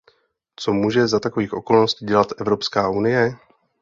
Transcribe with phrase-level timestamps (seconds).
[0.55, 3.37] Co může za takových okolností dělat Evropská unie?